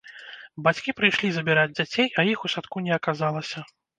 Бацькі 0.67 0.95
прыйшлі 1.01 1.29
забіраць 1.35 1.75
дзяцей, 1.77 2.07
а 2.21 2.25
іх 2.31 2.39
у 2.49 2.53
садку 2.53 2.77
не 2.89 2.93
аказалася. 2.99 3.59